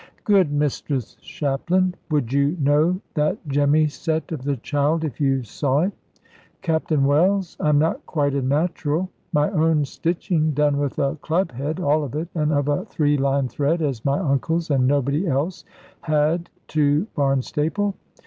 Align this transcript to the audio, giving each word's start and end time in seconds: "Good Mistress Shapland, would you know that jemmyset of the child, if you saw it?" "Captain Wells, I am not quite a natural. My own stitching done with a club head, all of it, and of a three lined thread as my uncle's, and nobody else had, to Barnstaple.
"Good 0.23 0.51
Mistress 0.51 1.15
Shapland, 1.21 1.95
would 2.09 2.33
you 2.33 2.57
know 2.59 2.99
that 3.13 3.37
jemmyset 3.47 4.31
of 4.31 4.41
the 4.41 4.57
child, 4.57 5.03
if 5.03 5.21
you 5.21 5.43
saw 5.43 5.81
it?" 5.81 5.93
"Captain 6.63 7.05
Wells, 7.05 7.55
I 7.59 7.69
am 7.69 7.77
not 7.77 8.03
quite 8.07 8.33
a 8.33 8.41
natural. 8.41 9.11
My 9.31 9.51
own 9.51 9.85
stitching 9.85 10.53
done 10.53 10.79
with 10.79 10.97
a 10.97 11.17
club 11.17 11.51
head, 11.51 11.79
all 11.79 12.03
of 12.03 12.15
it, 12.15 12.29
and 12.33 12.51
of 12.51 12.67
a 12.67 12.85
three 12.85 13.15
lined 13.15 13.51
thread 13.51 13.83
as 13.83 14.03
my 14.03 14.17
uncle's, 14.17 14.71
and 14.71 14.87
nobody 14.87 15.27
else 15.27 15.65
had, 16.01 16.49
to 16.69 17.05
Barnstaple. 17.15 17.93